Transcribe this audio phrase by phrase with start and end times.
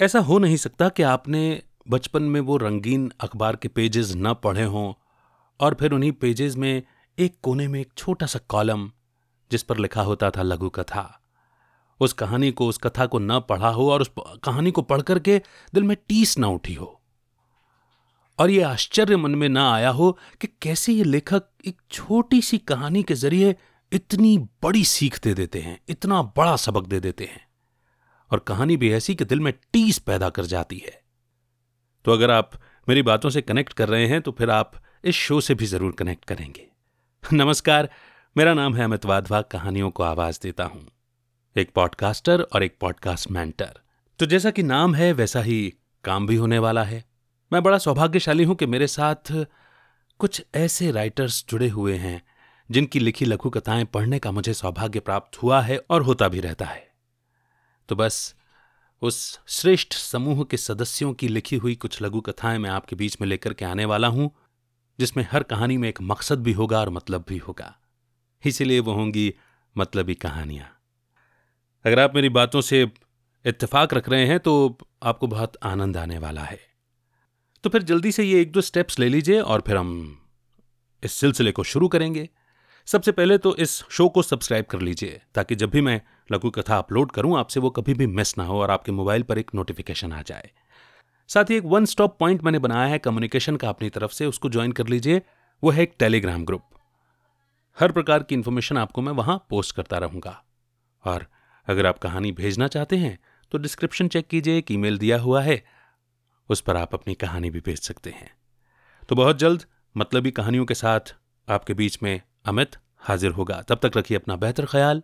[0.00, 4.64] ऐसा हो नहीं सकता कि आपने बचपन में वो रंगीन अखबार के पेजेस न पढ़े
[4.64, 4.94] हों
[5.60, 6.82] और फिर उन्हीं पेजेस में
[7.18, 8.90] एक कोने में एक छोटा सा कॉलम
[9.50, 11.20] जिस पर लिखा होता था, लघु कथा।
[12.00, 15.42] उस कहानी को, उस कथा को न पढ़ा हो और उस कहानी को पढ़ करके
[15.74, 17.00] दिल में टीस न उठी हो।
[18.38, 22.58] और ये आश्चर्य मन में ना आया हो कि कैसे ये लेखक एक छोटी सी
[22.58, 23.56] कहानी के ज़रिए
[23.92, 27.47] इतनी बड़ी सीख दे देते हैं, इतना बड़ा सबक दे देते हैं।
[28.30, 31.00] और कहानी भी ऐसी कि दिल में टीस पैदा कर जाती है।
[32.04, 32.50] तो अगर आप
[32.88, 34.72] मेरी बातों से कनेक्ट कर रहे हैं तो फिर आप
[35.04, 36.66] इस शो से भी ज़रूर कनेक्ट करेंगे।
[37.24, 37.88] नमस्कार,
[38.36, 40.86] मेरा नाम है अमित वाधवा, कहानियों को आवाज़ देता हूँ।
[41.56, 43.80] एक पॉडकास्टर और एक पॉडकास्ट मैंटर।
[44.18, 47.04] तो जैसा कि नाम है, वैसा ही काम भी होने वाला है।
[47.52, 49.32] मैं बड़ा सौभाग्यशाली हूँ कि मेरे साथ
[50.18, 52.22] कुछ ऐसे राइटर्स जुड़े हुए हैं,
[52.70, 56.64] जिनकी लिखी लघु कथाएँ पढ़ने का मुझे सौभाग्य प्राप्त हुआ है और होता भी रहता
[56.64, 56.87] है।
[57.88, 58.34] तो बस,
[59.02, 63.28] उस श्रेष्ठ समूह के सदस्यों की लिखी हुई कुछ लघु कथाएँ मैं आपके बीच में
[63.28, 64.30] लेकर के आने वाला हूँ,
[64.98, 67.74] जिसमें हर कहानी में एक मकसद भी होगा और मतलब भी होगा।
[68.44, 69.32] इसीलिए वो होंगी
[69.76, 70.66] मतलबी कहानियाँ।
[71.84, 72.82] अगर आप मेरी बातों से
[73.44, 76.60] इत्तेफाक रख रहे हैं तो आपको बहुत आनंद आने वाला है।
[77.64, 79.90] तो फिर जल्दी से ये एक दो स्टेप्स ले लीजिए और फिर हम
[81.02, 82.28] इस सिलसिले को शुरू करेंगे।
[82.88, 86.00] सबसे पहले तो इस शो को सब्सक्राइब कर लीजिए, ताकि जब भी मैं
[86.32, 89.38] लघु कथा अपलोड करूँ, आपसे वो कभी भी मिस ना हो और आपके मोबाइल पर
[89.38, 90.50] एक नोटिफिकेशन आ जाए।
[91.30, 94.48] साथ ही एक वन स्टॉप पॉइंट मैंने बनाया है कम्युनिकेशन का अपनी तरफ़ से, उसको
[94.48, 95.22] ज्वाइन कर लीजिए।
[95.62, 96.62] वो है एक टेलीग्राम ग्रुप
[97.76, 100.42] हर प्रकार की इंफॉर्मेशन आपको मैं वहाँ पोस्ट करता रहूँगा।
[101.04, 101.26] और
[101.68, 103.18] अगर आप कहानी भेजना चाहते हैं
[103.52, 105.62] तो डिस्क्रिप्शन चेक कीजिए, एक ईमेल दिया हुआ है,
[106.50, 108.30] उस पर आप अपनी कहानी भी भेज सकते हैं।
[109.08, 109.64] तो बहुत जल्द,
[109.96, 111.14] मतलबी कहानियों के साथ
[111.48, 115.02] आपके बीच में अमित हाजिर होगा। तब तक रखिए अपना बेहतर ख्याल।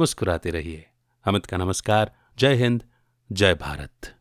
[0.00, 0.86] मुस्कुराते रहिए।
[1.24, 2.82] अमित का नमस्कार। जय हिंद
[3.32, 4.13] जय भारत।